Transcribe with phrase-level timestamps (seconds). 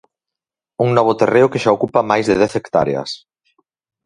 [0.85, 3.09] Un novo terreo que xa ocupa máis de dez hectáreas.